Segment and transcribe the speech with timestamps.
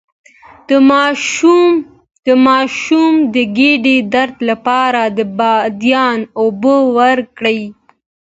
[2.25, 7.61] د ماشوم د ګیډې درد لپاره د بادیان اوبه ورکړئ